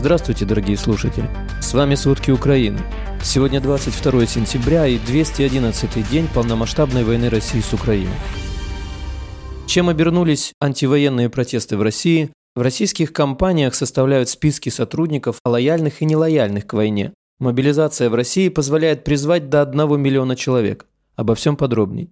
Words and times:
Здравствуйте, 0.00 0.46
дорогие 0.46 0.78
слушатели. 0.78 1.28
С 1.60 1.74
вами 1.74 1.94
«Сводки 1.94 2.30
Украины». 2.30 2.78
Сегодня 3.22 3.60
22 3.60 4.24
сентября 4.24 4.86
и 4.86 4.98
211 4.98 6.08
день 6.10 6.26
полномасштабной 6.34 7.04
войны 7.04 7.28
России 7.28 7.60
с 7.60 7.74
Украиной. 7.74 8.14
Чем 9.66 9.90
обернулись 9.90 10.54
антивоенные 10.58 11.28
протесты 11.28 11.76
в 11.76 11.82
России? 11.82 12.30
В 12.56 12.62
российских 12.62 13.12
компаниях 13.12 13.74
составляют 13.74 14.30
списки 14.30 14.70
сотрудников, 14.70 15.36
лояльных 15.44 16.00
и 16.00 16.06
нелояльных 16.06 16.66
к 16.66 16.72
войне. 16.72 17.12
Мобилизация 17.38 18.08
в 18.08 18.14
России 18.14 18.48
позволяет 18.48 19.04
призвать 19.04 19.50
до 19.50 19.60
1 19.60 20.00
миллиона 20.00 20.34
человек. 20.34 20.86
Обо 21.14 21.34
всем 21.34 21.58
подробней. 21.58 22.10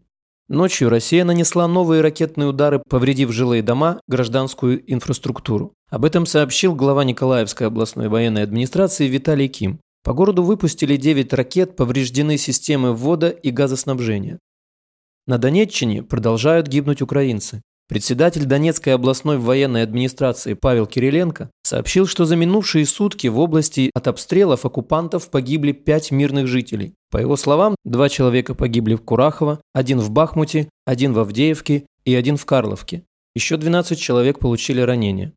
Ночью 0.49 0.89
Россия 0.89 1.27
нанесла 1.27 1.69
новые 1.69 2.01
ракетные 2.01 2.48
удары, 2.48 2.80
повредив 2.89 3.33
жилые 3.33 3.62
дома, 3.62 4.01
гражданскую 4.09 4.83
инфраструктуру. 4.91 5.75
Об 5.91 6.07
этом 6.07 6.25
сообщил 6.25 6.75
глава 6.75 7.05
Николаевской 7.05 7.67
областной 7.67 8.09
военной 8.09 8.45
администрации 8.45 9.09
Виталий 9.09 9.48
Ким. 9.48 9.79
По 10.03 10.15
городу 10.15 10.42
выпустили 10.42 10.97
9 10.97 11.34
ракет, 11.34 11.77
повреждены 11.77 12.39
системы 12.39 12.95
ввода 12.95 13.29
и 13.29 13.51
газоснабжения. 13.51 14.39
На 15.27 15.37
Донеччине 15.37 16.03
продолжают 16.03 16.67
гибнуть 16.67 17.03
украинцы. 17.03 17.61
Председатель 17.88 18.45
Донецкой 18.45 18.95
областной 18.95 19.38
военной 19.38 19.83
администрации 19.83 20.52
Павел 20.52 20.84
Кириленко 20.84 21.51
сообщил, 21.62 22.06
что 22.06 22.27
за 22.27 22.37
минувшие 22.37 22.84
сутки 22.84 23.28
в 23.28 23.38
области 23.38 23.91
от 23.95 24.09
обстрелов 24.09 24.66
оккупантов 24.66 25.30
погибли 25.30 25.73
пять 25.73 26.11
мирных 26.11 26.48
жителей. 26.48 26.92
По 27.11 27.16
его 27.16 27.37
словам, 27.37 27.77
два 27.87 28.11
человека 28.11 28.55
погибли 28.55 28.95
в 28.95 29.01
Курахово, 29.01 29.62
один 29.73 30.01
в 30.01 30.11
Бахмуте, 30.11 30.69
один 30.84 31.14
в 31.14 31.19
Авдеевке 31.19 31.87
и 32.05 32.14
один 32.14 32.37
в 32.37 32.45
Карловке. 32.45 33.05
Еще 33.34 33.56
12 33.56 33.98
человек 33.98 34.39
получили 34.39 34.83
ранения. 34.83 35.33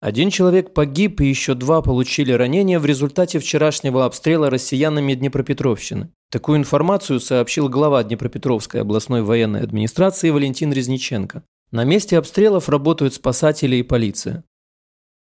Один 0.00 0.30
человек 0.30 0.74
погиб 0.74 1.20
и 1.20 1.26
еще 1.26 1.54
два 1.54 1.80
получили 1.80 2.32
ранения 2.32 2.80
в 2.80 2.86
результате 2.86 3.38
вчерашнего 3.38 4.04
обстрела 4.04 4.50
россиянами 4.50 5.14
Днепропетровщины. 5.14 6.10
Такую 6.30 6.58
информацию 6.58 7.20
сообщил 7.20 7.68
глава 7.68 8.02
Днепропетровской 8.02 8.80
областной 8.80 9.22
военной 9.22 9.60
администрации 9.60 10.30
Валентин 10.30 10.72
Резниченко. 10.72 11.44
На 11.74 11.82
месте 11.82 12.18
обстрелов 12.18 12.68
работают 12.68 13.14
спасатели 13.14 13.74
и 13.74 13.82
полиция. 13.82 14.44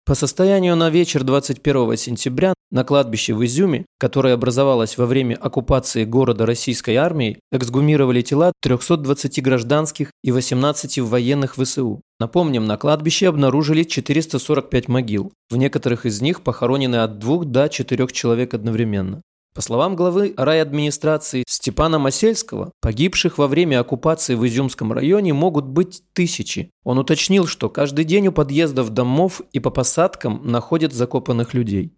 По 0.04 0.14
состоянию 0.14 0.76
на 0.76 0.90
вечер 0.90 1.24
21 1.24 1.96
сентября 1.96 2.52
на 2.70 2.84
кладбище 2.84 3.32
в 3.32 3.42
Изюме, 3.46 3.86
которое 3.98 4.34
образовалось 4.34 4.98
во 4.98 5.06
время 5.06 5.36
оккупации 5.36 6.04
города 6.04 6.44
российской 6.44 6.96
армией, 6.96 7.38
эксгумировали 7.50 8.20
тела 8.20 8.52
320 8.60 9.42
гражданских 9.42 10.10
и 10.22 10.32
18 10.32 10.98
военных 10.98 11.56
ВСУ. 11.56 12.02
Напомним, 12.20 12.66
на 12.66 12.76
кладбище 12.76 13.28
обнаружили 13.28 13.82
445 13.82 14.88
могил. 14.88 15.32
В 15.48 15.56
некоторых 15.56 16.04
из 16.04 16.20
них 16.20 16.42
похоронены 16.42 16.96
от 16.96 17.18
двух 17.18 17.46
до 17.46 17.70
четырех 17.70 18.12
человек 18.12 18.52
одновременно. 18.52 19.22
По 19.54 19.62
словам 19.62 19.94
главы 19.94 20.34
райадминистрации 20.36 21.44
Степана 21.46 22.00
Масельского, 22.00 22.72
погибших 22.80 23.38
во 23.38 23.46
время 23.46 23.78
оккупации 23.78 24.34
в 24.34 24.44
Изюмском 24.44 24.92
районе 24.92 25.32
могут 25.32 25.64
быть 25.66 26.02
тысячи. 26.12 26.70
Он 26.82 26.98
уточнил, 26.98 27.46
что 27.46 27.70
каждый 27.70 28.04
день 28.04 28.26
у 28.26 28.32
подъездов 28.32 28.90
домов 28.90 29.42
и 29.52 29.60
по 29.60 29.70
посадкам 29.70 30.40
находят 30.44 30.92
закопанных 30.92 31.54
людей. 31.54 31.92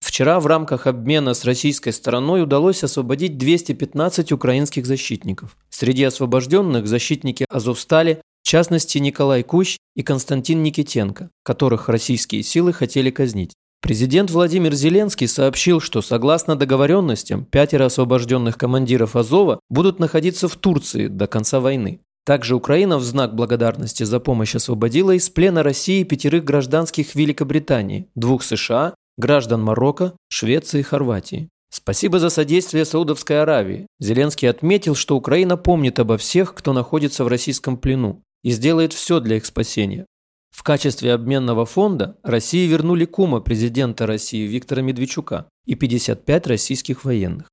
Вчера 0.00 0.40
в 0.40 0.46
рамках 0.46 0.86
обмена 0.86 1.34
с 1.34 1.44
российской 1.44 1.90
стороной 1.90 2.42
удалось 2.42 2.82
освободить 2.82 3.36
215 3.36 4.32
украинских 4.32 4.86
защитников. 4.86 5.58
Среди 5.68 6.04
освобожденных 6.04 6.86
защитники 6.86 7.44
Азовстали, 7.50 8.22
в 8.42 8.48
частности 8.48 8.96
Николай 8.96 9.42
Кущ 9.42 9.76
и 9.94 10.02
Константин 10.02 10.62
Никитенко, 10.62 11.28
которых 11.44 11.90
российские 11.90 12.42
силы 12.42 12.72
хотели 12.72 13.10
казнить. 13.10 13.52
Президент 13.82 14.30
Владимир 14.30 14.74
Зеленский 14.74 15.26
сообщил, 15.26 15.80
что 15.80 16.02
согласно 16.02 16.54
договоренностям, 16.54 17.44
пятеро 17.44 17.86
освобожденных 17.86 18.56
командиров 18.56 19.16
Азова 19.16 19.58
будут 19.68 19.98
находиться 19.98 20.46
в 20.46 20.54
Турции 20.54 21.08
до 21.08 21.26
конца 21.26 21.58
войны. 21.58 21.98
Также 22.24 22.54
Украина 22.54 22.98
в 22.98 23.02
знак 23.02 23.34
благодарности 23.34 24.04
за 24.04 24.20
помощь 24.20 24.54
освободила 24.54 25.10
из 25.10 25.28
плена 25.28 25.64
России 25.64 26.04
пятерых 26.04 26.44
гражданских 26.44 27.16
Великобритании, 27.16 28.06
двух 28.14 28.44
США, 28.44 28.94
граждан 29.18 29.64
Марокко, 29.64 30.12
Швеции 30.28 30.78
и 30.78 30.84
Хорватии. 30.84 31.48
Спасибо 31.68 32.20
за 32.20 32.30
содействие 32.30 32.84
Саудовской 32.84 33.42
Аравии. 33.42 33.88
Зеленский 33.98 34.48
отметил, 34.48 34.94
что 34.94 35.16
Украина 35.16 35.56
помнит 35.56 35.98
обо 35.98 36.18
всех, 36.18 36.54
кто 36.54 36.72
находится 36.72 37.24
в 37.24 37.28
российском 37.28 37.76
плену, 37.76 38.22
и 38.44 38.52
сделает 38.52 38.92
все 38.92 39.18
для 39.18 39.38
их 39.38 39.46
спасения. 39.46 40.06
В 40.52 40.62
качестве 40.62 41.14
обменного 41.14 41.64
фонда 41.66 42.18
России 42.22 42.66
вернули 42.68 43.06
кума 43.06 43.40
президента 43.40 44.06
России 44.06 44.46
Виктора 44.46 44.82
Медведчука 44.82 45.48
и 45.64 45.74
55 45.74 46.46
российских 46.46 47.04
военных. 47.04 47.48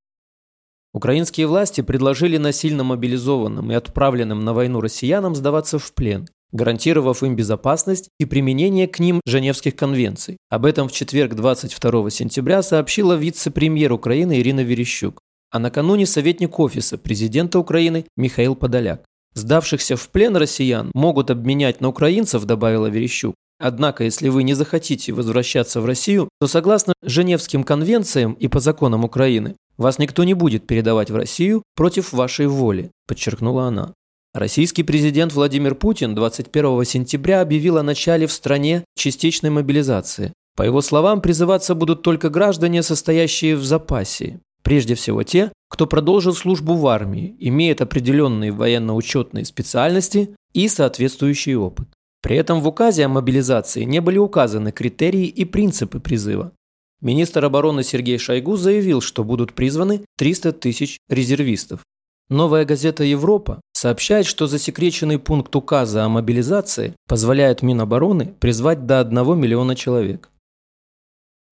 Украинские 0.92 1.46
власти 1.46 1.80
предложили 1.80 2.36
насильно 2.36 2.84
мобилизованным 2.84 3.72
и 3.72 3.74
отправленным 3.74 4.40
на 4.40 4.52
войну 4.52 4.80
россиянам 4.80 5.34
сдаваться 5.34 5.78
в 5.78 5.92
плен, 5.94 6.28
гарантировав 6.52 7.22
им 7.22 7.36
безопасность 7.36 8.10
и 8.18 8.26
применение 8.26 8.86
к 8.86 8.98
ним 8.98 9.20
Женевских 9.24 9.76
конвенций. 9.76 10.36
Об 10.50 10.66
этом 10.66 10.88
в 10.88 10.92
четверг 10.92 11.34
22 11.34 12.10
сентября 12.10 12.62
сообщила 12.62 13.14
вице-премьер 13.14 13.92
Украины 13.92 14.40
Ирина 14.40 14.60
Верещук, 14.60 15.20
а 15.50 15.58
накануне 15.58 16.06
советник 16.06 16.58
офиса 16.58 16.98
президента 16.98 17.58
Украины 17.58 18.04
Михаил 18.16 18.54
Подоляк. 18.56 19.04
Сдавшихся 19.34 19.96
в 19.96 20.08
плен 20.08 20.36
россиян 20.36 20.90
могут 20.94 21.30
обменять 21.30 21.80
на 21.80 21.88
украинцев, 21.88 22.44
добавила 22.44 22.86
Верещук. 22.86 23.34
Однако, 23.58 24.04
если 24.04 24.28
вы 24.30 24.42
не 24.42 24.54
захотите 24.54 25.12
возвращаться 25.12 25.80
в 25.80 25.84
Россию, 25.84 26.30
то 26.40 26.46
согласно 26.46 26.94
Женевским 27.02 27.62
конвенциям 27.62 28.32
и 28.32 28.48
по 28.48 28.58
законам 28.58 29.04
Украины, 29.04 29.56
вас 29.76 29.98
никто 29.98 30.24
не 30.24 30.34
будет 30.34 30.66
передавать 30.66 31.10
в 31.10 31.16
Россию 31.16 31.62
против 31.76 32.12
вашей 32.12 32.46
воли, 32.46 32.90
подчеркнула 33.06 33.64
она. 33.64 33.92
Российский 34.32 34.82
президент 34.82 35.32
Владимир 35.32 35.74
Путин 35.74 36.14
21 36.14 36.84
сентября 36.84 37.40
объявил 37.40 37.78
о 37.78 37.82
начале 37.82 38.26
в 38.26 38.32
стране 38.32 38.84
частичной 38.96 39.50
мобилизации. 39.50 40.32
По 40.56 40.62
его 40.62 40.80
словам, 40.82 41.20
призываться 41.20 41.74
будут 41.74 42.02
только 42.02 42.30
граждане, 42.30 42.82
состоящие 42.82 43.56
в 43.56 43.64
запасе. 43.64 44.40
Прежде 44.62 44.94
всего 44.94 45.22
те, 45.22 45.52
кто 45.68 45.86
продолжил 45.86 46.34
службу 46.34 46.74
в 46.74 46.86
армии, 46.86 47.36
имеет 47.38 47.80
определенные 47.80 48.52
военно-учетные 48.52 49.44
специальности 49.44 50.34
и 50.52 50.68
соответствующий 50.68 51.54
опыт. 51.54 51.88
При 52.22 52.36
этом 52.36 52.60
в 52.60 52.68
указе 52.68 53.04
о 53.06 53.08
мобилизации 53.08 53.84
не 53.84 54.00
были 54.00 54.18
указаны 54.18 54.72
критерии 54.72 55.26
и 55.26 55.44
принципы 55.44 56.00
призыва. 56.00 56.52
Министр 57.00 57.46
обороны 57.46 57.82
Сергей 57.82 58.18
Шойгу 58.18 58.56
заявил, 58.56 59.00
что 59.00 59.24
будут 59.24 59.54
призваны 59.54 60.04
300 60.18 60.52
тысяч 60.52 60.98
резервистов. 61.08 61.80
Новая 62.28 62.64
газета 62.64 63.04
«Европа» 63.04 63.60
сообщает, 63.72 64.26
что 64.26 64.46
засекреченный 64.46 65.18
пункт 65.18 65.56
указа 65.56 66.04
о 66.04 66.08
мобилизации 66.08 66.94
позволяет 67.08 67.62
Минобороны 67.62 68.34
призвать 68.38 68.86
до 68.86 69.00
1 69.00 69.38
миллиона 69.38 69.74
человек. 69.74 70.30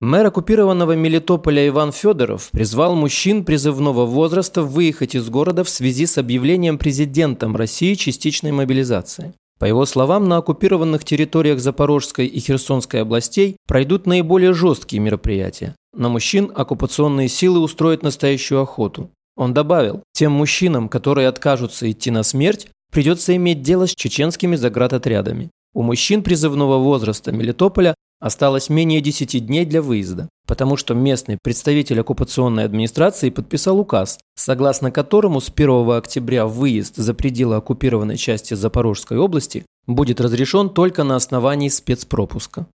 Мэр 0.01 0.27
оккупированного 0.27 0.95
Мелитополя 0.95 1.67
Иван 1.67 1.91
Федоров 1.91 2.51
призвал 2.51 2.95
мужчин 2.95 3.43
призывного 3.43 4.05
возраста 4.05 4.61
выехать 4.61 5.13
из 5.13 5.29
города 5.29 5.65
в 5.65 5.69
связи 5.69 6.05
с 6.05 6.17
объявлением 6.17 6.77
президентом 6.77 7.57
России 7.57 7.95
частичной 7.95 8.53
мобилизации. 8.53 9.33
По 9.59 9.65
его 9.65 9.85
словам, 9.85 10.29
на 10.29 10.37
оккупированных 10.37 11.03
территориях 11.03 11.59
Запорожской 11.59 12.27
и 12.27 12.39
Херсонской 12.39 13.01
областей 13.01 13.57
пройдут 13.67 14.05
наиболее 14.05 14.53
жесткие 14.53 15.01
мероприятия. 15.01 15.75
На 15.93 16.07
мужчин 16.07 16.49
оккупационные 16.55 17.27
силы 17.27 17.59
устроят 17.59 18.01
настоящую 18.01 18.61
охоту. 18.61 19.09
Он 19.35 19.53
добавил, 19.53 20.03
тем 20.13 20.31
мужчинам, 20.31 20.87
которые 20.87 21.27
откажутся 21.27 21.91
идти 21.91 22.09
на 22.09 22.23
смерть, 22.23 22.69
придется 22.89 23.35
иметь 23.35 23.63
дело 23.63 23.85
с 23.85 23.93
чеченскими 23.93 24.55
заградотрядами. 24.55 25.49
У 25.73 25.81
мужчин 25.81 26.23
призывного 26.23 26.77
возраста 26.77 27.33
Мелитополя 27.33 27.95
Осталось 28.19 28.69
менее 28.69 28.99
10 28.99 29.45
дней 29.45 29.65
для 29.65 29.81
выезда, 29.81 30.27
потому 30.45 30.75
что 30.75 30.93
местный 30.93 31.37
представитель 31.41 32.01
оккупационной 32.01 32.65
администрации 32.65 33.29
подписал 33.29 33.79
указ, 33.79 34.19
согласно 34.35 34.91
которому 34.91 35.39
с 35.39 35.49
1 35.49 35.91
октября 35.91 36.45
выезд 36.45 36.97
за 36.97 37.13
пределы 37.13 37.55
оккупированной 37.55 38.17
части 38.17 38.55
Запорожской 38.55 39.17
области 39.17 39.65
будет 39.87 40.19
разрешен 40.19 40.69
только 40.69 41.03
на 41.03 41.15
основании 41.15 41.69
спецпропуска. 41.69 42.67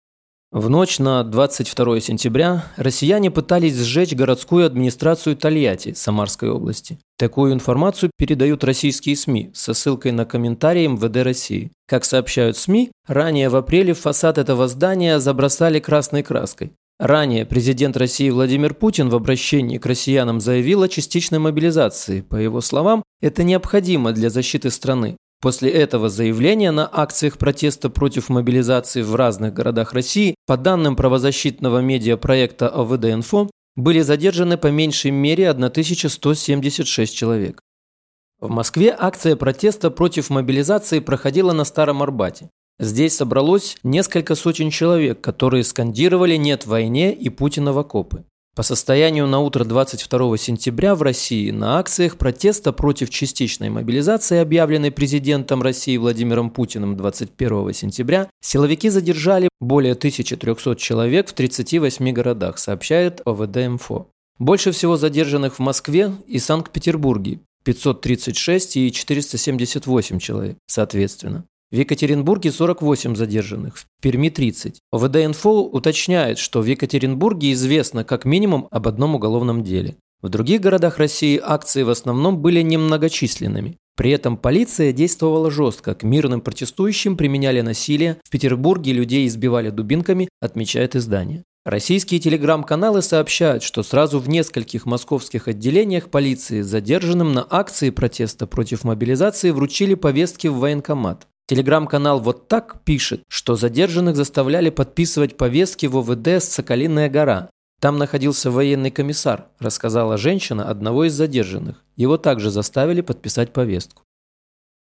В 0.52 0.68
ночь 0.68 0.98
на 0.98 1.24
22 1.24 2.00
сентября 2.00 2.66
россияне 2.76 3.30
пытались 3.30 3.78
сжечь 3.78 4.12
городскую 4.12 4.66
администрацию 4.66 5.34
Тольятти 5.34 5.94
Самарской 5.94 6.50
области. 6.50 6.98
Такую 7.16 7.54
информацию 7.54 8.10
передают 8.18 8.62
российские 8.62 9.16
СМИ 9.16 9.52
со 9.54 9.72
ссылкой 9.72 10.12
на 10.12 10.26
комментарии 10.26 10.86
МВД 10.86 11.24
России. 11.24 11.70
Как 11.88 12.04
сообщают 12.04 12.58
СМИ, 12.58 12.90
ранее 13.06 13.48
в 13.48 13.56
апреле 13.56 13.94
фасад 13.94 14.36
этого 14.36 14.68
здания 14.68 15.20
забросали 15.20 15.80
красной 15.80 16.22
краской. 16.22 16.72
Ранее 16.98 17.46
президент 17.46 17.96
России 17.96 18.28
Владимир 18.28 18.74
Путин 18.74 19.08
в 19.08 19.14
обращении 19.14 19.78
к 19.78 19.86
россиянам 19.86 20.38
заявил 20.38 20.82
о 20.82 20.88
частичной 20.88 21.38
мобилизации. 21.38 22.20
По 22.20 22.36
его 22.36 22.60
словам, 22.60 23.02
это 23.22 23.42
необходимо 23.42 24.12
для 24.12 24.28
защиты 24.28 24.70
страны. 24.70 25.16
После 25.42 25.70
этого 25.70 26.08
заявления 26.08 26.70
на 26.70 26.88
акциях 26.90 27.36
протеста 27.36 27.90
против 27.90 28.28
мобилизации 28.28 29.02
в 29.02 29.16
разных 29.16 29.52
городах 29.52 29.92
России, 29.92 30.36
по 30.46 30.56
данным 30.56 30.94
правозащитного 30.94 31.80
медиапроекта 31.80 32.68
ОВД-Инфо, 32.68 33.50
были 33.74 34.02
задержаны 34.02 34.56
по 34.56 34.68
меньшей 34.68 35.10
мере 35.10 35.50
1176 35.50 37.12
человек. 37.12 37.60
В 38.40 38.50
Москве 38.50 38.96
акция 38.96 39.34
протеста 39.34 39.90
против 39.90 40.30
мобилизации 40.30 41.00
проходила 41.00 41.52
на 41.52 41.64
Старом 41.64 42.04
Арбате. 42.04 42.48
Здесь 42.78 43.16
собралось 43.16 43.76
несколько 43.82 44.36
сотен 44.36 44.70
человек, 44.70 45.20
которые 45.20 45.64
скандировали 45.64 46.36
«нет 46.36 46.66
войне» 46.66 47.12
и 47.12 47.28
«Путина 47.30 47.72
в 47.72 47.78
окопы». 47.78 48.24
По 48.54 48.62
состоянию 48.62 49.26
на 49.26 49.40
утро 49.40 49.64
22 49.64 50.36
сентября 50.36 50.94
в 50.94 51.00
России 51.00 51.50
на 51.50 51.78
акциях 51.78 52.18
протеста 52.18 52.74
против 52.74 53.08
частичной 53.08 53.70
мобилизации, 53.70 54.36
объявленной 54.36 54.90
президентом 54.90 55.62
России 55.62 55.96
Владимиром 55.96 56.50
Путиным 56.50 56.94
21 56.94 57.72
сентября, 57.72 58.28
силовики 58.42 58.90
задержали 58.90 59.48
более 59.58 59.94
1300 59.94 60.76
человек 60.76 61.30
в 61.30 61.32
38 61.32 62.12
городах, 62.12 62.58
сообщает 62.58 63.22
ОВД-МФО. 63.24 64.08
Больше 64.38 64.72
всего 64.72 64.98
задержанных 64.98 65.54
в 65.54 65.60
Москве 65.60 66.12
и 66.26 66.38
Санкт-Петербурге– 66.38 67.40
536 67.64 68.76
и 68.76 68.92
478 68.92 70.18
человек, 70.18 70.58
соответственно. 70.66 71.46
В 71.72 71.74
Екатеринбурге 71.74 72.52
48 72.52 73.16
задержанных, 73.16 73.78
в 73.78 73.86
Перми 74.02 74.28
30. 74.28 74.82
ОВД-инфо 74.92 75.62
уточняет, 75.62 76.36
что 76.36 76.60
в 76.60 76.66
Екатеринбурге 76.66 77.52
известно 77.52 78.04
как 78.04 78.26
минимум 78.26 78.68
об 78.70 78.88
одном 78.88 79.14
уголовном 79.14 79.64
деле. 79.64 79.96
В 80.20 80.28
других 80.28 80.60
городах 80.60 80.98
России 80.98 81.40
акции 81.42 81.82
в 81.82 81.88
основном 81.88 82.42
были 82.42 82.60
немногочисленными. 82.60 83.78
При 83.96 84.10
этом 84.10 84.36
полиция 84.36 84.92
действовала 84.92 85.50
жестко, 85.50 85.94
к 85.94 86.02
мирным 86.02 86.42
протестующим 86.42 87.16
применяли 87.16 87.62
насилие, 87.62 88.18
в 88.22 88.28
Петербурге 88.28 88.92
людей 88.92 89.26
избивали 89.26 89.70
дубинками, 89.70 90.28
отмечает 90.42 90.94
издание. 90.94 91.42
Российские 91.64 92.20
телеграм-каналы 92.20 93.00
сообщают, 93.00 93.62
что 93.62 93.82
сразу 93.82 94.18
в 94.18 94.28
нескольких 94.28 94.84
московских 94.84 95.48
отделениях 95.48 96.10
полиции 96.10 96.60
задержанным 96.60 97.32
на 97.32 97.46
акции 97.48 97.88
протеста 97.88 98.46
против 98.46 98.84
мобилизации 98.84 99.50
вручили 99.50 99.94
повестки 99.94 100.48
в 100.48 100.58
военкомат. 100.58 101.28
Телеграм-канал 101.52 102.18
«Вот 102.18 102.48
так» 102.48 102.82
пишет, 102.82 103.24
что 103.28 103.56
задержанных 103.56 104.16
заставляли 104.16 104.70
подписывать 104.70 105.36
повестки 105.36 105.84
в 105.84 105.98
ОВД 105.98 106.42
«Соколиная 106.42 107.10
гора». 107.10 107.50
Там 107.78 107.98
находился 107.98 108.50
военный 108.50 108.90
комиссар, 108.90 109.48
рассказала 109.58 110.16
женщина 110.16 110.66
одного 110.66 111.04
из 111.04 111.12
задержанных. 111.12 111.84
Его 111.94 112.16
также 112.16 112.50
заставили 112.50 113.02
подписать 113.02 113.52
повестку. 113.52 114.00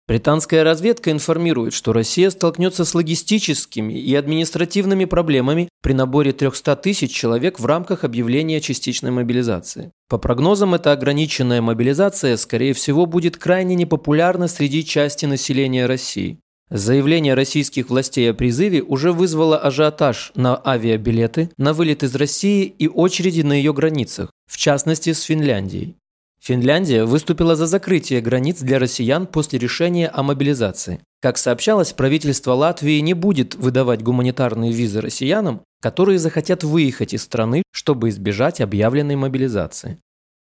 Британская 0.07 0.63
разведка 0.63 1.11
информирует, 1.11 1.71
что 1.71 1.93
Россия 1.93 2.31
столкнется 2.31 2.83
с 2.83 2.95
логистическими 2.95 3.93
и 3.93 4.15
административными 4.15 5.05
проблемами 5.05 5.69
при 5.83 5.93
наборе 5.93 6.31
300 6.31 6.77
тысяч 6.77 7.11
человек 7.11 7.59
в 7.59 7.65
рамках 7.67 8.03
объявления 8.03 8.59
частичной 8.59 9.11
мобилизации. 9.11 9.91
По 10.09 10.17
прогнозам, 10.17 10.73
эта 10.73 10.91
ограниченная 10.93 11.61
мобилизация, 11.61 12.37
скорее 12.37 12.73
всего, 12.73 13.05
будет 13.05 13.37
крайне 13.37 13.75
непопулярна 13.75 14.47
среди 14.47 14.83
части 14.83 15.27
населения 15.27 15.85
России. 15.85 16.39
Заявление 16.71 17.35
российских 17.35 17.89
властей 17.89 18.31
о 18.31 18.33
призыве 18.33 18.81
уже 18.81 19.11
вызвало 19.11 19.57
ажиотаж 19.57 20.31
на 20.35 20.59
авиабилеты, 20.65 21.51
на 21.57 21.73
вылет 21.73 22.01
из 22.01 22.15
России 22.15 22.65
и 22.65 22.87
очереди 22.87 23.41
на 23.41 23.53
ее 23.53 23.71
границах, 23.71 24.31
в 24.47 24.57
частности 24.57 25.13
с 25.13 25.21
Финляндией. 25.21 25.95
Финляндия 26.41 27.05
выступила 27.05 27.55
за 27.55 27.67
закрытие 27.67 28.21
границ 28.21 28.61
для 28.61 28.79
россиян 28.79 29.27
после 29.27 29.59
решения 29.59 30.07
о 30.07 30.23
мобилизации. 30.23 31.01
Как 31.21 31.37
сообщалось, 31.37 31.93
правительство 31.93 32.53
Латвии 32.53 32.99
не 32.99 33.13
будет 33.13 33.55
выдавать 33.55 34.03
гуманитарные 34.03 34.71
визы 34.71 35.01
россиянам, 35.01 35.61
которые 35.81 36.17
захотят 36.17 36.63
выехать 36.63 37.13
из 37.13 37.23
страны, 37.23 37.63
чтобы 37.71 38.09
избежать 38.09 38.59
объявленной 38.61 39.15
мобилизации. 39.15 39.99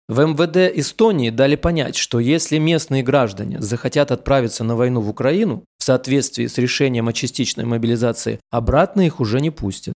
В 0.07 0.19
МВД 0.19 0.75
Эстонии 0.77 1.29
дали 1.29 1.55
понять, 1.55 1.95
что 1.95 2.19
если 2.19 2.57
местные 2.57 3.01
граждане 3.01 3.61
захотят 3.61 4.11
отправиться 4.11 4.63
на 4.63 4.75
войну 4.75 5.01
в 5.01 5.09
Украину, 5.09 5.63
в 5.81 5.83
соответствии 5.83 6.45
с 6.45 6.59
решением 6.59 7.07
о 7.07 7.13
частичной 7.13 7.65
мобилизации, 7.65 8.39
обратно 8.51 9.01
их 9.01 9.19
уже 9.19 9.41
не 9.41 9.49
пустят. 9.49 9.95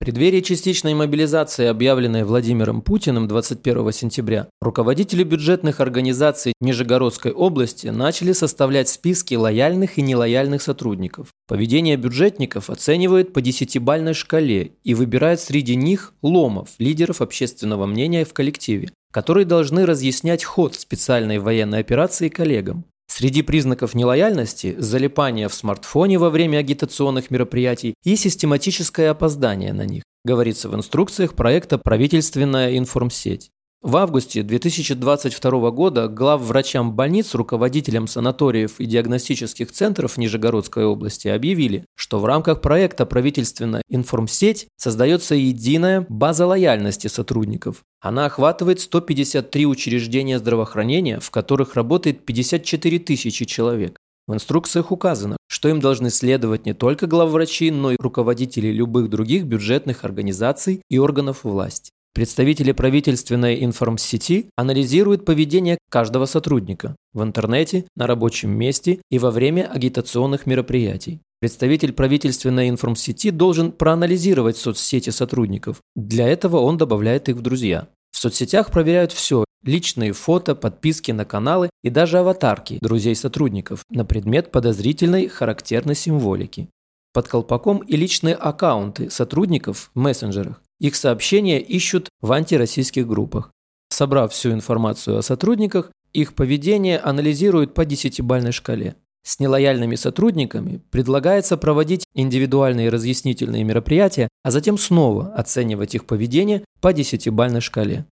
В 0.00 0.04
преддверии 0.04 0.40
частичной 0.40 0.94
мобилизации, 0.94 1.66
объявленной 1.66 2.24
Владимиром 2.24 2.82
Путиным 2.82 3.28
21 3.28 3.92
сентября, 3.92 4.48
руководители 4.60 5.22
бюджетных 5.22 5.78
организаций 5.78 6.54
Нижегородской 6.60 7.30
области 7.30 7.86
начали 7.86 8.32
составлять 8.32 8.88
списки 8.88 9.36
лояльных 9.36 9.98
и 9.98 10.02
нелояльных 10.02 10.60
сотрудников. 10.60 11.28
Поведение 11.46 11.96
бюджетников 11.96 12.68
оценивают 12.68 13.32
по 13.32 13.40
десятибальной 13.40 14.14
шкале 14.14 14.72
и 14.82 14.94
выбирает 14.94 15.38
среди 15.38 15.76
них 15.76 16.12
ломов, 16.22 16.70
лидеров 16.80 17.20
общественного 17.20 17.86
мнения 17.86 18.24
в 18.24 18.34
коллективе, 18.34 18.90
которые 19.12 19.44
должны 19.44 19.86
разъяснять 19.86 20.42
ход 20.42 20.74
специальной 20.74 21.38
военной 21.38 21.78
операции 21.78 22.28
коллегам. 22.28 22.84
Среди 23.14 23.42
признаков 23.42 23.92
нелояльности– 23.92 24.74
залипание 24.78 25.50
в 25.50 25.54
смартфоне 25.54 26.16
во 26.16 26.30
время 26.30 26.56
агитационных 26.56 27.30
мероприятий 27.30 27.92
и 28.04 28.16
систематическое 28.16 29.10
опоздание 29.10 29.74
на 29.74 29.84
них, 29.84 30.02
говорится 30.24 30.70
в 30.70 30.74
инструкциях 30.74 31.34
проекта 31.34 31.76
«Правительственная 31.76 32.78
информсеть». 32.78 33.50
В 33.82 33.98
августе 33.98 34.42
2022 34.42 35.70
года 35.72 36.08
главврачам 36.08 36.94
больниц, 36.94 37.34
руководителям 37.34 38.06
санаториев 38.06 38.80
и 38.80 38.86
диагностических 38.86 39.70
центров 39.70 40.16
Нижегородской 40.16 40.86
области 40.86 41.28
объявили, 41.28 41.84
что 41.94 42.18
в 42.18 42.24
рамках 42.24 42.62
проекта 42.62 43.04
«Правительственная 43.04 43.82
информсеть» 43.90 44.68
создается 44.78 45.34
единая 45.34 46.06
база 46.08 46.46
лояльности 46.46 47.08
сотрудников. 47.08 47.82
Она 48.02 48.26
охватывает 48.26 48.80
153 48.80 49.64
учреждения 49.64 50.40
здравоохранения, 50.40 51.20
в 51.20 51.30
которых 51.30 51.76
работает 51.76 52.26
54 52.26 52.98
тысячи 52.98 53.44
человек. 53.44 53.96
В 54.26 54.34
инструкциях 54.34 54.90
указано, 54.90 55.36
что 55.48 55.68
им 55.68 55.78
должны 55.78 56.10
следовать 56.10 56.66
не 56.66 56.74
только 56.74 57.06
главврачи, 57.06 57.70
но 57.70 57.92
и 57.92 57.96
руководители 58.00 58.68
любых 58.68 59.08
других 59.08 59.44
бюджетных 59.44 60.04
организаций 60.04 60.82
и 60.90 60.98
органов 60.98 61.44
власти. 61.44 61.90
Представители 62.14 62.72
правительственной 62.72 63.64
информсети 63.64 64.50
анализируют 64.56 65.24
поведение 65.24 65.78
каждого 65.88 66.26
сотрудника 66.26 66.96
в 67.14 67.22
интернете, 67.22 67.86
на 67.96 68.06
рабочем 68.06 68.50
месте 68.50 69.00
и 69.10 69.18
во 69.18 69.30
время 69.30 69.70
агитационных 69.72 70.44
мероприятий. 70.44 71.20
Представитель 71.40 71.92
правительственной 71.92 72.68
информсети 72.68 73.30
должен 73.30 73.72
проанализировать 73.72 74.56
соцсети 74.56 75.10
сотрудников. 75.10 75.78
Для 75.96 76.28
этого 76.28 76.58
он 76.58 76.76
добавляет 76.76 77.28
их 77.28 77.36
в 77.36 77.40
друзья. 77.40 77.88
Соцсетях 78.22 78.70
проверяют 78.70 79.10
все– 79.10 79.44
личные 79.64 80.12
фото, 80.12 80.54
подписки 80.54 81.10
на 81.10 81.24
каналы 81.24 81.70
и 81.82 81.90
даже 81.90 82.18
аватарки 82.18 82.78
друзей 82.80 83.16
сотрудников 83.16 83.84
на 83.90 84.04
предмет 84.04 84.52
подозрительной 84.52 85.26
характерной 85.26 85.96
символики. 85.96 86.68
Под 87.12 87.26
колпаком 87.26 87.78
и 87.78 87.96
личные 87.96 88.36
аккаунты 88.36 89.10
сотрудников 89.10 89.90
в 89.92 89.98
мессенджерах. 89.98 90.62
Их 90.78 90.94
сообщения 90.94 91.60
ищут 91.60 92.10
в 92.20 92.30
антироссийских 92.30 93.08
группах. 93.08 93.50
Собрав 93.88 94.32
всю 94.32 94.52
информацию 94.52 95.18
о 95.18 95.22
сотрудниках, 95.22 95.90
их 96.12 96.34
поведение 96.34 97.00
анализируют 97.00 97.74
по 97.74 97.84
десятибальной 97.84 98.52
шкале. 98.52 98.94
С 99.24 99.38
нелояльными 99.38 99.94
сотрудниками 99.94 100.80
предлагается 100.90 101.56
проводить 101.56 102.04
индивидуальные 102.14 102.88
разъяснительные 102.88 103.62
мероприятия, 103.62 104.28
а 104.42 104.50
затем 104.50 104.76
снова 104.76 105.32
оценивать 105.34 105.94
их 105.94 106.06
поведение 106.06 106.64
по 106.80 106.92
десятибальной 106.92 107.60
шкале. 107.60 108.06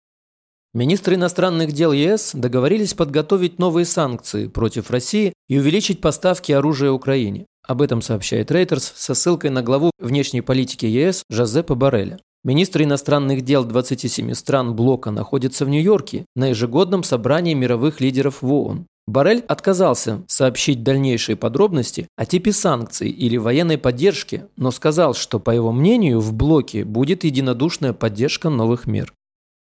Министры 0.75 1.15
иностранных 1.15 1.71
дел 1.71 1.91
ЕС 1.91 2.31
договорились 2.35 2.93
подготовить 2.93 3.57
новые 3.57 3.85
санкции 3.85 4.47
против 4.47 4.91
России 4.91 5.33
и 5.47 5.57
увеличить 5.57 5.99
поставки 5.99 6.51
оружия 6.51 6.91
Украине. 6.91 7.47
Об 7.67 7.81
этом 7.81 8.03
сообщает 8.03 8.51
Рейтерс 8.51 8.93
со 8.95 9.15
ссылкой 9.15 9.49
на 9.49 9.63
главу 9.63 9.89
внешней 9.97 10.41
политики 10.41 10.85
ЕС 10.85 11.23
Жозепа 11.31 11.73
Барреля. 11.73 12.19
Министры 12.43 12.83
иностранных 12.83 13.41
дел 13.41 13.65
27 13.65 14.33
стран 14.33 14.75
блока 14.75 15.09
находятся 15.09 15.65
в 15.65 15.69
Нью-Йорке 15.69 16.25
на 16.35 16.49
ежегодном 16.49 17.03
собрании 17.03 17.55
мировых 17.55 17.99
лидеров 17.99 18.43
в 18.43 18.53
ООН. 18.53 18.85
Барель 19.09 19.43
отказался 19.47 20.23
сообщить 20.27 20.83
дальнейшие 20.83 21.35
подробности 21.35 22.07
о 22.15 22.27
типе 22.27 22.51
санкций 22.51 23.09
или 23.09 23.37
военной 23.37 23.79
поддержки, 23.79 24.45
но 24.55 24.69
сказал, 24.69 25.15
что, 25.15 25.39
по 25.39 25.49
его 25.49 25.71
мнению, 25.71 26.19
в 26.19 26.31
блоке 26.31 26.85
будет 26.85 27.23
единодушная 27.23 27.93
поддержка 27.93 28.49
новых 28.49 28.85
мер. 28.85 29.11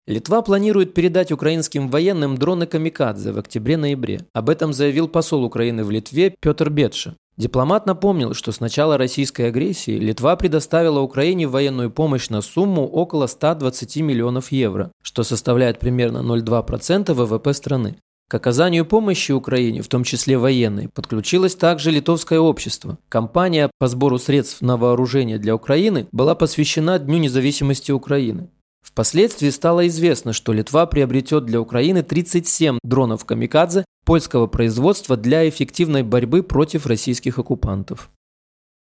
Литва 0.06 0.42
планирует 0.42 0.94
передать 0.94 1.32
украинским 1.32 1.88
военным 1.90 2.38
дроны 2.38 2.66
«Камикадзе» 2.66 3.32
в 3.32 3.40
октябре-ноябре. 3.40 4.26
Об 4.34 4.50
этом 4.50 4.74
заявил 4.74 5.08
посол 5.08 5.46
Украины 5.46 5.86
в 5.86 5.92
Литве 5.92 6.36
Петр 6.42 6.70
Бетша. 6.70 7.16
Дипломат 7.38 7.86
напомнил, 7.86 8.34
что 8.34 8.52
с 8.52 8.60
начала 8.60 8.98
российской 8.98 9.44
агрессии 9.44 9.98
Литва 9.98 10.36
предоставила 10.36 11.00
Украине 11.00 11.48
военную 11.48 11.90
помощь 11.90 12.28
на 12.28 12.42
сумму 12.42 12.86
около 12.86 13.28
120 13.28 13.98
миллионов 13.98 14.52
евро, 14.52 14.92
что 15.02 15.24
составляет 15.24 15.80
примерно 15.80 16.18
0,2% 16.18 17.14
ВВП 17.14 17.54
страны. 17.54 17.96
К 18.32 18.36
оказанию 18.36 18.86
помощи 18.86 19.34
Украине, 19.34 19.82
в 19.82 19.90
том 19.90 20.06
числе 20.06 20.38
военной, 20.38 20.88
подключилось 20.88 21.54
также 21.54 21.92
литовское 21.92 22.40
общество. 22.40 22.98
Компания 23.10 23.70
по 23.78 23.90
сбору 23.90 24.18
средств 24.20 24.62
на 24.62 24.78
вооружение 24.78 25.38
для 25.38 25.54
Украины 25.54 26.08
была 26.14 26.34
посвящена 26.34 26.98
Дню 26.98 27.18
независимости 27.18 27.92
Украины. 27.92 28.50
Впоследствии 28.84 29.50
стало 29.50 29.86
известно, 29.90 30.32
что 30.32 30.54
Литва 30.54 30.86
приобретет 30.86 31.44
для 31.44 31.60
Украины 31.60 32.04
37 32.04 32.78
дронов 32.84 33.26
«Камикадзе» 33.26 33.84
польского 34.06 34.48
производства 34.48 35.18
для 35.18 35.50
эффективной 35.50 36.04
борьбы 36.04 36.42
против 36.42 36.86
российских 36.86 37.38
оккупантов. 37.38 38.10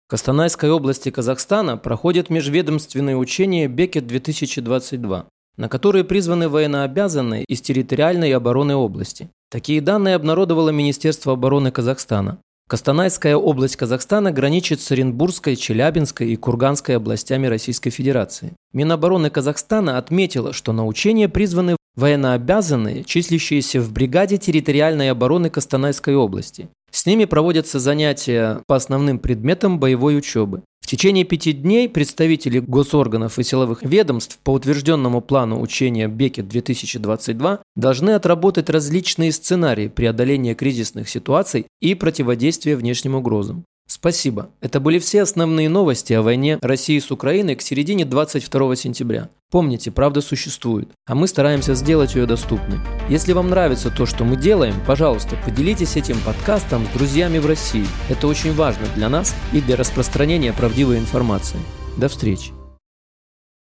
В 0.07 0.09
Костанайской 0.09 0.69
области 0.69 1.11
Казахстана 1.11 1.77
проходят 1.77 2.29
межведомственные 2.29 3.15
учения 3.15 3.69
«Бекет-2022», 3.69 5.27
на 5.59 5.67
которые 5.67 6.05
призваны 6.05 6.47
военнообязанные 6.47 7.43
из 7.43 7.59
территориальной 7.59 8.33
обороны 8.33 8.75
области. 8.75 9.29
Такие 9.51 9.81
данные 9.81 10.15
обнародовало 10.15 10.69
Министерство 10.69 11.33
обороны 11.33 11.69
Казахстана. 11.69 12.39
Костанайская 12.69 13.35
область 13.35 13.75
Казахстана 13.75 14.31
граничит 14.31 14.79
с 14.79 14.89
Оренбургской, 14.91 15.57
Челябинской 15.57 16.29
и 16.29 16.37
Курганской 16.37 16.95
областями 16.95 17.47
Российской 17.47 17.89
Федерации. 17.89 18.53
Минобороны 18.71 19.29
Казахстана 19.29 19.97
отметила, 19.97 20.53
что 20.53 20.71
на 20.71 20.85
учения 20.85 21.27
призваны 21.27 21.75
военнообязанные, 21.95 23.03
числящиеся 23.03 23.81
в 23.81 23.91
бригаде 23.91 24.37
территориальной 24.37 25.11
обороны 25.11 25.49
Костанайской 25.49 26.15
области. 26.15 26.69
С 26.91 27.05
ними 27.05 27.25
проводятся 27.25 27.79
занятия 27.79 28.61
по 28.67 28.75
основным 28.75 29.19
предметам 29.19 29.79
боевой 29.79 30.17
учебы. 30.17 30.63
В 30.81 30.87
течение 30.87 31.23
пяти 31.23 31.53
дней 31.53 31.87
представители 31.87 32.59
госорганов 32.59 33.37
и 33.37 33.43
силовых 33.43 33.83
ведомств 33.83 34.39
по 34.43 34.51
утвержденному 34.51 35.21
плану 35.21 35.61
учения 35.61 36.07
Бекет-2022 36.07 37.59
должны 37.75 38.11
отработать 38.11 38.71
различные 38.71 39.31
сценарии 39.31 39.87
преодоления 39.87 40.55
кризисных 40.55 41.07
ситуаций 41.07 41.67
и 41.79 41.93
противодействия 41.93 42.75
внешним 42.75 43.13
угрозам. 43.13 43.65
Спасибо. 43.89 44.51
Это 44.61 44.79
были 44.79 44.99
все 44.99 45.23
основные 45.23 45.67
новости 45.67 46.13
о 46.13 46.21
войне 46.21 46.59
России 46.61 46.99
с 46.99 47.09
Украиной 47.09 47.55
к 47.55 47.63
середине 47.63 48.05
22 48.05 48.75
сентября. 48.75 49.29
Помните, 49.49 49.89
правда 49.89 50.21
существует, 50.21 50.89
а 51.07 51.15
мы 51.15 51.27
стараемся 51.27 51.73
сделать 51.73 52.13
ее 52.13 52.27
доступной. 52.27 52.77
Если 53.09 53.33
вам 53.33 53.49
нравится 53.49 53.89
то, 53.89 54.05
что 54.05 54.25
мы 54.25 54.37
делаем, 54.37 54.75
пожалуйста, 54.85 55.35
поделитесь 55.43 55.97
этим 55.97 56.19
подкастом 56.21 56.85
с 56.85 56.89
друзьями 56.95 57.39
в 57.39 57.47
России. 57.47 57.87
Это 58.09 58.27
очень 58.27 58.53
важно 58.53 58.85
для 58.95 59.09
нас 59.09 59.35
и 59.53 59.59
для 59.59 59.75
распространения 59.75 60.53
правдивой 60.53 60.99
информации. 60.99 61.57
До 61.97 62.09
встречи. 62.09 62.58